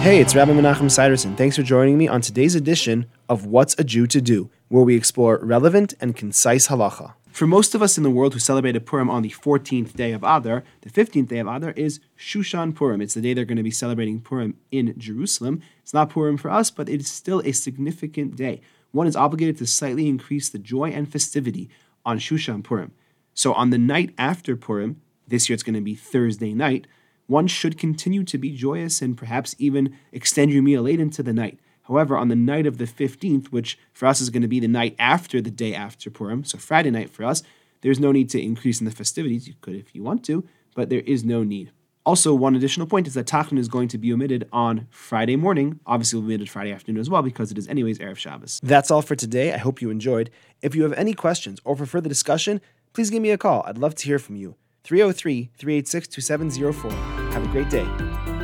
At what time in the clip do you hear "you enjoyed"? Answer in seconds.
49.80-50.30